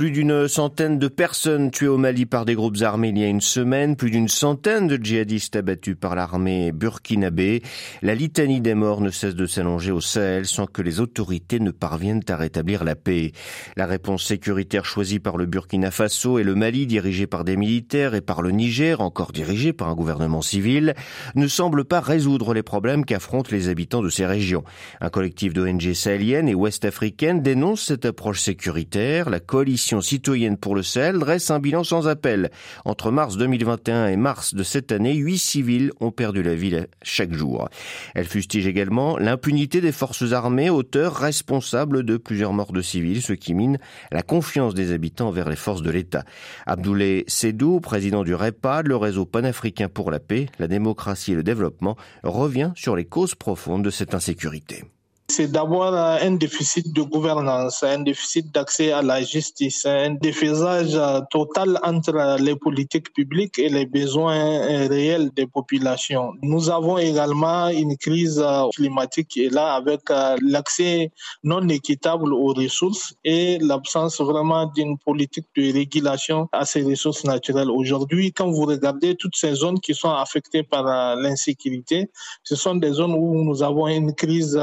Plus 0.00 0.12
d'une 0.12 0.48
centaine 0.48 0.98
de 0.98 1.08
personnes 1.08 1.70
tuées 1.70 1.86
au 1.86 1.98
Mali 1.98 2.24
par 2.24 2.46
des 2.46 2.54
groupes 2.54 2.80
armés 2.80 3.10
il 3.10 3.18
y 3.18 3.22
a 3.22 3.26
une 3.28 3.42
semaine, 3.42 3.96
plus 3.96 4.10
d'une 4.10 4.28
centaine 4.28 4.86
de 4.86 4.96
djihadistes 4.96 5.56
abattus 5.56 5.94
par 5.94 6.14
l'armée 6.14 6.72
burkinabé. 6.72 7.60
La 8.00 8.14
litanie 8.14 8.62
des 8.62 8.72
morts 8.72 9.02
ne 9.02 9.10
cesse 9.10 9.34
de 9.34 9.44
s'allonger 9.44 9.92
au 9.92 10.00
Sahel 10.00 10.46
sans 10.46 10.64
que 10.64 10.80
les 10.80 11.00
autorités 11.00 11.60
ne 11.60 11.70
parviennent 11.70 12.22
à 12.30 12.36
rétablir 12.36 12.82
la 12.82 12.96
paix. 12.96 13.32
La 13.76 13.84
réponse 13.84 14.24
sécuritaire 14.24 14.86
choisie 14.86 15.18
par 15.18 15.36
le 15.36 15.44
Burkina 15.44 15.90
Faso 15.90 16.38
et 16.38 16.44
le 16.44 16.54
Mali, 16.54 16.86
dirigé 16.86 17.26
par 17.26 17.44
des 17.44 17.58
militaires, 17.58 18.14
et 18.14 18.22
par 18.22 18.40
le 18.40 18.52
Niger, 18.52 19.02
encore 19.02 19.32
dirigé 19.32 19.74
par 19.74 19.90
un 19.90 19.94
gouvernement 19.94 20.40
civil, 20.40 20.94
ne 21.34 21.46
semble 21.46 21.84
pas 21.84 22.00
résoudre 22.00 22.54
les 22.54 22.62
problèmes 22.62 23.04
qu'affrontent 23.04 23.50
les 23.52 23.68
habitants 23.68 24.00
de 24.00 24.08
ces 24.08 24.24
régions. 24.24 24.64
Un 25.02 25.10
collectif 25.10 25.52
d'ONG 25.52 25.92
sahéliennes 25.92 26.48
et 26.48 26.54
ouest-africaines 26.54 27.42
dénonce 27.42 27.82
cette 27.82 28.06
approche 28.06 28.40
sécuritaire. 28.40 29.28
La 29.28 29.40
coalition 29.40 29.89
citoyenne 30.00 30.56
pour 30.56 30.76
le 30.76 30.84
Sahel 30.84 31.18
dresse 31.18 31.50
un 31.50 31.58
bilan 31.58 31.82
sans 31.82 32.06
appel. 32.06 32.50
Entre 32.84 33.10
mars 33.10 33.36
2021 33.36 34.06
et 34.06 34.16
mars 34.16 34.54
de 34.54 34.62
cette 34.62 34.92
année, 34.92 35.14
huit 35.14 35.38
civils 35.38 35.90
ont 35.98 36.12
perdu 36.12 36.44
la 36.44 36.54
vie 36.54 36.76
chaque 37.02 37.32
jour. 37.32 37.68
Elle 38.14 38.26
fustige 38.26 38.68
également 38.68 39.18
l'impunité 39.18 39.80
des 39.80 39.90
forces 39.90 40.32
armées, 40.32 40.70
auteurs 40.70 41.16
responsables 41.16 42.04
de 42.04 42.16
plusieurs 42.16 42.52
morts 42.52 42.72
de 42.72 42.82
civils, 42.82 43.22
ce 43.22 43.32
qui 43.32 43.54
mine 43.54 43.78
la 44.12 44.22
confiance 44.22 44.74
des 44.74 44.92
habitants 44.92 45.32
vers 45.32 45.48
les 45.48 45.56
forces 45.56 45.82
de 45.82 45.90
l'État. 45.90 46.24
Abdoulaye 46.66 47.24
Sedou, 47.26 47.80
président 47.80 48.22
du 48.22 48.34
REPAD, 48.34 48.86
le 48.86 48.96
réseau 48.96 49.24
panafricain 49.24 49.88
pour 49.88 50.10
la 50.10 50.20
paix, 50.20 50.46
la 50.58 50.68
démocratie 50.68 51.32
et 51.32 51.36
le 51.36 51.42
développement, 51.42 51.96
revient 52.22 52.72
sur 52.76 52.94
les 52.94 53.04
causes 53.04 53.34
profondes 53.34 53.84
de 53.84 53.90
cette 53.90 54.14
insécurité. 54.14 54.84
C'est 55.30 55.46
d'abord 55.52 55.94
un 55.94 56.32
déficit 56.32 56.92
de 56.92 57.02
gouvernance, 57.02 57.84
un 57.84 58.00
déficit 58.00 58.52
d'accès 58.52 58.90
à 58.90 59.00
la 59.00 59.22
justice, 59.22 59.86
un 59.86 60.14
déphasage 60.14 60.98
total 61.30 61.78
entre 61.84 62.36
les 62.40 62.56
politiques 62.56 63.12
publiques 63.12 63.56
et 63.60 63.68
les 63.68 63.86
besoins 63.86 64.88
réels 64.88 65.30
des 65.36 65.46
populations. 65.46 66.32
Nous 66.42 66.68
avons 66.68 66.98
également 66.98 67.68
une 67.68 67.96
crise 67.96 68.44
climatique 68.74 69.28
qui 69.28 69.44
est 69.44 69.54
là 69.54 69.74
avec 69.74 70.00
l'accès 70.42 71.12
non 71.44 71.68
équitable 71.68 72.34
aux 72.34 72.52
ressources 72.52 73.14
et 73.22 73.58
l'absence 73.60 74.20
vraiment 74.20 74.66
d'une 74.66 74.98
politique 74.98 75.46
de 75.56 75.72
régulation 75.72 76.48
à 76.50 76.64
ces 76.64 76.82
ressources 76.82 77.22
naturelles. 77.22 77.70
Aujourd'hui, 77.70 78.32
quand 78.32 78.50
vous 78.50 78.64
regardez 78.64 79.14
toutes 79.14 79.36
ces 79.36 79.54
zones 79.54 79.78
qui 79.78 79.94
sont 79.94 80.10
affectées 80.10 80.64
par 80.64 81.14
l'insécurité, 81.14 82.10
ce 82.42 82.56
sont 82.56 82.74
des 82.74 82.90
zones 82.90 83.14
où 83.14 83.44
nous 83.44 83.62
avons 83.62 83.86
une 83.86 84.12
crise 84.12 84.58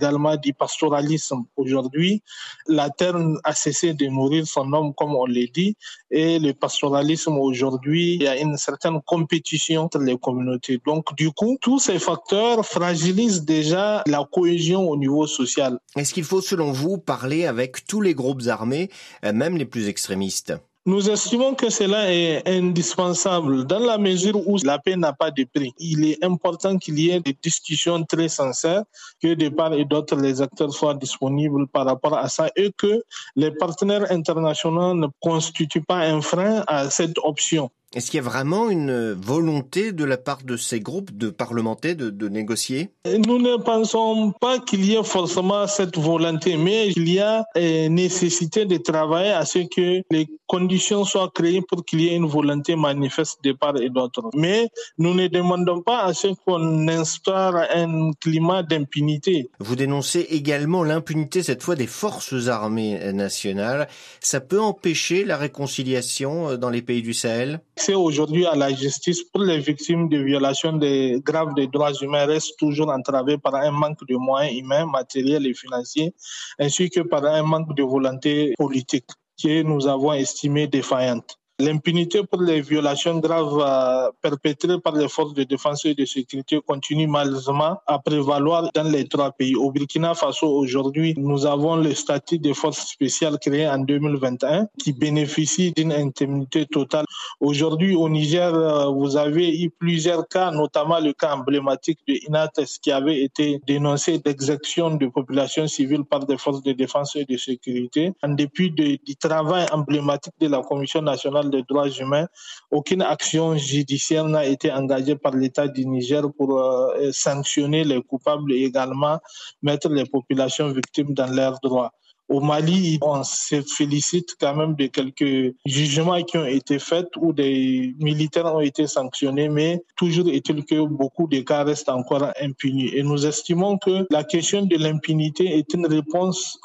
également 0.00 0.36
du 0.36 0.54
pastoralisme. 0.54 1.44
Aujourd'hui, 1.56 2.22
la 2.66 2.88
terre 2.90 3.16
a 3.44 3.54
cessé 3.54 3.92
de 3.94 4.06
nourrir 4.06 4.46
son 4.46 4.72
homme, 4.72 4.94
comme 4.94 5.14
on 5.14 5.26
l'a 5.26 5.46
dit, 5.52 5.76
et 6.10 6.38
le 6.38 6.52
pastoralisme 6.52 7.36
aujourd'hui, 7.36 8.14
il 8.14 8.22
y 8.22 8.28
a 8.28 8.38
une 8.38 8.56
certaine 8.56 9.00
compétition 9.02 9.82
entre 9.82 9.98
les 9.98 10.16
communautés. 10.18 10.80
Donc, 10.86 11.14
du 11.16 11.30
coup, 11.30 11.58
tous 11.60 11.78
ces 11.78 11.98
facteurs 11.98 12.64
fragilisent 12.64 13.44
déjà 13.44 14.02
la 14.06 14.26
cohésion 14.30 14.88
au 14.88 14.96
niveau 14.96 15.26
social. 15.26 15.78
Est-ce 15.96 16.14
qu'il 16.14 16.24
faut, 16.24 16.40
selon 16.40 16.72
vous, 16.72 16.98
parler 16.98 17.46
avec 17.46 17.86
tous 17.86 18.00
les 18.00 18.14
groupes 18.14 18.42
armés, 18.46 18.90
euh, 19.24 19.32
même 19.32 19.56
les 19.56 19.66
plus 19.66 19.88
extrémistes? 19.88 20.54
Nous 20.90 21.08
estimons 21.08 21.54
que 21.54 21.70
cela 21.70 22.12
est 22.12 22.42
indispensable 22.48 23.64
dans 23.64 23.78
la 23.78 23.96
mesure 23.96 24.36
où 24.48 24.56
la 24.64 24.80
paix 24.80 24.96
n'a 24.96 25.12
pas 25.12 25.30
de 25.30 25.44
prix. 25.44 25.72
Il 25.78 26.04
est 26.04 26.24
important 26.24 26.78
qu'il 26.78 26.98
y 26.98 27.10
ait 27.10 27.20
des 27.20 27.36
discussions 27.40 28.02
très 28.02 28.28
sincères, 28.28 28.82
que 29.22 29.34
de 29.34 29.48
part 29.50 29.72
et 29.72 29.84
d'autre 29.84 30.16
les 30.16 30.42
acteurs 30.42 30.72
soient 30.72 30.94
disponibles 30.94 31.68
par 31.68 31.86
rapport 31.86 32.18
à 32.18 32.28
ça 32.28 32.50
et 32.56 32.72
que 32.76 33.04
les 33.36 33.52
partenaires 33.52 34.10
internationaux 34.10 34.94
ne 34.94 35.06
constituent 35.20 35.86
pas 35.92 35.98
un 35.98 36.20
frein 36.22 36.64
à 36.66 36.90
cette 36.90 37.18
option. 37.22 37.70
Est-ce 37.92 38.12
qu'il 38.12 38.18
y 38.18 38.20
a 38.20 38.28
vraiment 38.28 38.70
une 38.70 39.14
volonté 39.14 39.90
de 39.90 40.04
la 40.04 40.16
part 40.16 40.44
de 40.44 40.56
ces 40.56 40.78
groupes 40.78 41.10
de 41.16 41.28
parlementer 41.28 41.96
de, 41.96 42.10
de 42.10 42.28
négocier? 42.28 42.90
Nous 43.04 43.38
ne 43.38 43.56
pensons 43.56 44.32
pas 44.40 44.60
qu'il 44.60 44.84
y 44.84 44.94
ait 44.94 45.02
forcément 45.02 45.66
cette 45.66 45.98
volonté, 45.98 46.56
mais 46.56 46.90
il 46.90 47.12
y 47.12 47.18
a 47.18 47.44
une 47.56 47.96
nécessité 47.96 48.64
de 48.64 48.76
travailler 48.76 49.32
à 49.32 49.44
ce 49.44 49.58
que 49.58 50.02
les 50.08 50.28
conditions 50.46 51.04
soient 51.04 51.32
créées 51.34 51.62
pour 51.62 51.84
qu'il 51.84 52.02
y 52.02 52.08
ait 52.10 52.14
une 52.14 52.26
volonté 52.28 52.76
manifeste 52.76 53.38
de 53.42 53.52
part 53.52 53.76
et 53.76 53.90
d'autre. 53.90 54.22
Mais 54.36 54.68
nous 54.98 55.14
ne 55.14 55.26
demandons 55.26 55.82
pas 55.82 56.04
à 56.04 56.14
ce 56.14 56.28
qu'on 56.28 56.86
instaure 56.86 57.56
un 57.56 58.12
climat 58.20 58.62
d'impunité. 58.62 59.50
Vous 59.58 59.74
dénoncez 59.74 60.26
également 60.30 60.84
l'impunité 60.84 61.42
cette 61.42 61.64
fois 61.64 61.74
des 61.74 61.88
forces 61.88 62.46
armées 62.46 63.12
nationales. 63.12 63.88
Ça 64.20 64.40
peut 64.40 64.60
empêcher 64.60 65.24
la 65.24 65.36
réconciliation 65.36 66.56
dans 66.56 66.70
les 66.70 66.82
pays 66.82 67.02
du 67.02 67.14
Sahel? 67.14 67.60
L'accès 67.80 67.94
aujourd'hui 67.94 68.44
à 68.44 68.54
la 68.54 68.74
justice 68.74 69.22
pour 69.22 69.40
les 69.40 69.58
victimes 69.58 70.10
de 70.10 70.18
violations 70.18 70.76
graves 71.24 71.54
des 71.54 71.66
droits 71.66 71.94
humains 71.94 72.26
reste 72.26 72.58
toujours 72.58 72.90
entravé 72.90 73.38
par 73.38 73.54
un 73.54 73.70
manque 73.70 74.06
de 74.06 74.16
moyens 74.16 74.54
humains, 74.54 74.84
matériels 74.84 75.46
et 75.46 75.54
financiers, 75.54 76.12
ainsi 76.58 76.90
que 76.90 77.00
par 77.00 77.24
un 77.24 77.42
manque 77.42 77.74
de 77.74 77.82
volonté 77.82 78.52
politique 78.58 79.06
que 79.42 79.62
nous 79.62 79.86
avons 79.86 80.12
estimé 80.12 80.66
défaillante. 80.66 81.39
L'impunité 81.60 82.22
pour 82.24 82.40
les 82.40 82.62
violations 82.62 83.18
graves 83.18 83.58
euh, 83.60 84.10
perpétrées 84.22 84.80
par 84.80 84.94
les 84.94 85.08
forces 85.08 85.34
de 85.34 85.42
défense 85.42 85.84
et 85.84 85.94
de 85.94 86.06
sécurité 86.06 86.58
continue 86.66 87.06
malheureusement 87.06 87.82
à 87.86 87.98
prévaloir 87.98 88.70
dans 88.74 88.84
les 88.90 89.06
trois 89.06 89.30
pays. 89.30 89.54
Au 89.54 89.70
Burkina 89.70 90.14
Faso, 90.14 90.46
aujourd'hui, 90.46 91.12
nous 91.18 91.44
avons 91.44 91.76
le 91.76 91.92
statut 91.92 92.38
de 92.38 92.54
force 92.54 92.78
spéciale 92.88 93.38
créé 93.38 93.68
en 93.68 93.76
2021 93.78 94.68
qui 94.82 94.94
bénéficie 94.94 95.70
d'une 95.72 95.92
indemnité 95.92 96.64
totale. 96.64 97.04
Aujourd'hui, 97.40 97.94
au 97.94 98.08
Niger, 98.08 98.54
euh, 98.54 98.86
vous 98.86 99.18
avez 99.18 99.60
eu 99.60 99.68
plusieurs 99.68 100.26
cas, 100.28 100.50
notamment 100.52 100.98
le 100.98 101.12
cas 101.12 101.34
emblématique 101.34 101.98
de 102.08 102.14
Inates 102.26 102.60
qui 102.82 102.90
avait 102.90 103.20
été 103.22 103.60
dénoncé 103.66 104.18
d'exécution 104.18 104.94
de 104.96 105.08
populations 105.08 105.66
civiles 105.66 106.04
par 106.04 106.24
des 106.24 106.38
forces 106.38 106.62
de 106.62 106.72
défense 106.72 107.16
et 107.16 107.26
de 107.26 107.36
sécurité. 107.36 108.12
En 108.22 108.30
dépit 108.30 108.70
du 108.70 109.16
travail 109.16 109.66
emblématique 109.72 110.32
de 110.40 110.46
la 110.48 110.62
Commission 110.62 111.02
nationale 111.02 111.49
des 111.50 111.62
droits 111.68 111.88
humains, 111.90 112.26
aucune 112.70 113.02
action 113.02 113.56
judiciaire 113.56 114.24
n'a 114.24 114.44
été 114.46 114.72
engagée 114.72 115.16
par 115.16 115.34
l'État 115.34 115.68
du 115.68 115.84
Niger 115.86 116.22
pour 116.36 116.58
euh, 116.58 117.10
sanctionner 117.12 117.84
les 117.84 118.02
coupables 118.02 118.52
et 118.52 118.64
également 118.64 119.18
mettre 119.62 119.88
les 119.88 120.04
populations 120.06 120.68
victimes 120.72 121.12
dans 121.14 121.30
leurs 121.30 121.58
droits. 121.60 121.92
Au 122.30 122.40
Mali, 122.40 122.96
on 123.02 123.24
se 123.24 123.60
félicite 123.60 124.36
quand 124.40 124.54
même 124.54 124.76
de 124.76 124.86
quelques 124.86 125.52
jugements 125.66 126.22
qui 126.22 126.38
ont 126.38 126.46
été 126.46 126.78
faits 126.78 127.08
où 127.16 127.32
des 127.32 127.92
militaires 127.98 128.54
ont 128.54 128.60
été 128.60 128.86
sanctionnés, 128.86 129.48
mais 129.48 129.82
toujours 129.96 130.28
est-il 130.28 130.64
que 130.64 130.86
beaucoup 130.86 131.26
de 131.26 131.40
cas 131.40 131.64
restent 131.64 131.88
encore 131.88 132.30
impunis. 132.40 132.94
Et 132.94 133.02
nous 133.02 133.26
estimons 133.26 133.78
que 133.78 134.06
la 134.10 134.22
question 134.22 134.64
de 134.64 134.76
l'impunité 134.76 135.58
est 135.58 135.74
une 135.74 135.86
réponse 135.88 136.56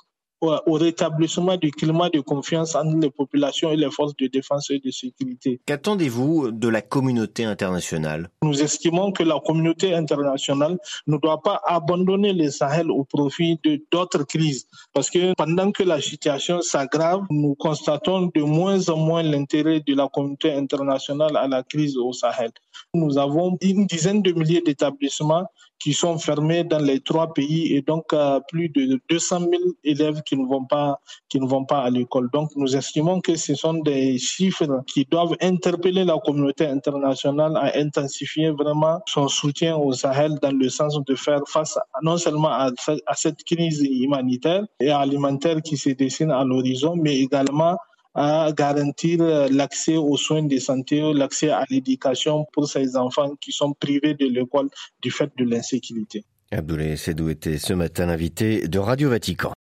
au 0.41 0.73
rétablissement 0.73 1.57
du 1.57 1.71
climat 1.71 2.09
de 2.09 2.19
confiance 2.19 2.75
entre 2.75 2.97
les 2.97 3.09
populations 3.09 3.71
et 3.71 3.75
les 3.75 3.89
forces 3.89 4.15
de 4.17 4.27
défense 4.27 4.69
et 4.69 4.79
de 4.79 4.91
sécurité. 4.91 5.59
Qu'attendez-vous 5.65 6.51
de 6.51 6.67
la 6.67 6.81
communauté 6.81 7.45
internationale? 7.45 8.29
Nous 8.43 8.61
estimons 8.61 9.11
que 9.11 9.23
la 9.23 9.39
communauté 9.39 9.93
internationale 9.93 10.77
ne 11.07 11.17
doit 11.17 11.41
pas 11.41 11.61
abandonner 11.65 12.33
le 12.33 12.49
Sahel 12.51 12.91
au 12.91 13.03
profit 13.03 13.59
de 13.63 13.81
d'autres 13.91 14.23
crises. 14.23 14.67
Parce 14.93 15.09
que 15.09 15.33
pendant 15.35 15.71
que 15.71 15.83
la 15.83 16.01
situation 16.01 16.61
s'aggrave, 16.61 17.21
nous 17.29 17.55
constatons 17.55 18.31
de 18.33 18.41
moins 18.41 18.89
en 18.89 18.97
moins 18.97 19.23
l'intérêt 19.23 19.79
de 19.79 19.95
la 19.95 20.07
communauté 20.07 20.53
internationale 20.53 21.35
à 21.37 21.47
la 21.47 21.63
crise 21.63 21.97
au 21.97 22.13
Sahel. 22.13 22.51
Nous 22.93 23.17
avons 23.17 23.57
une 23.61 23.85
dizaine 23.85 24.21
de 24.21 24.31
milliers 24.31 24.61
d'établissements 24.61 25.45
qui 25.79 25.93
sont 25.93 26.17
fermés 26.17 26.63
dans 26.63 26.79
les 26.79 26.99
trois 26.99 27.33
pays 27.33 27.75
et 27.75 27.81
donc 27.81 28.13
euh, 28.13 28.39
plus 28.47 28.69
de 28.69 28.99
200 29.09 29.39
000 29.39 29.51
élèves 29.83 30.21
qui 30.23 30.37
ne 30.37 30.45
vont 30.45 30.65
pas 30.65 30.99
qui 31.29 31.39
ne 31.39 31.47
vont 31.47 31.65
pas 31.65 31.81
à 31.81 31.89
l'école. 31.89 32.29
Donc 32.31 32.49
nous 32.55 32.75
estimons 32.75 33.21
que 33.21 33.35
ce 33.35 33.55
sont 33.55 33.75
des 33.75 34.17
chiffres 34.17 34.81
qui 34.87 35.05
doivent 35.05 35.35
interpeller 35.41 36.05
la 36.05 36.17
communauté 36.17 36.65
internationale 36.65 37.57
à 37.57 37.77
intensifier 37.77 38.51
vraiment 38.51 39.01
son 39.05 39.27
soutien 39.27 39.75
au 39.75 39.91
Sahel 39.91 40.39
dans 40.41 40.57
le 40.57 40.69
sens 40.69 40.97
de 41.05 41.15
faire 41.15 41.41
face 41.47 41.77
non 42.01 42.17
seulement 42.17 42.49
à, 42.49 42.71
à 43.05 43.13
cette 43.15 43.43
crise 43.43 43.81
humanitaire 43.81 44.63
et 44.79 44.89
alimentaire 44.89 45.61
qui 45.61 45.77
se 45.77 45.89
dessine 45.89 46.31
à 46.31 46.43
l'horizon, 46.43 46.95
mais 46.95 47.17
également 47.17 47.77
à 48.15 48.51
garantir 48.55 49.19
l'accès 49.51 49.97
aux 49.97 50.17
soins 50.17 50.43
de 50.43 50.57
santé, 50.57 51.01
l'accès 51.13 51.49
à 51.49 51.65
l'éducation 51.69 52.45
pour 52.53 52.67
ces 52.67 52.95
enfants 52.95 53.35
qui 53.39 53.51
sont 53.51 53.73
privés 53.73 54.13
de 54.15 54.25
l'école 54.25 54.69
du 55.01 55.11
fait 55.11 55.29
de 55.37 55.43
l'insécurité. 55.43 56.23
Abdoulaye 56.51 56.97
Sedou 56.97 57.29
était 57.29 57.57
ce 57.57 57.73
matin 57.73 58.05
l'invité 58.05 58.67
de 58.67 58.79
Radio 58.79 59.09
Vatican. 59.09 59.53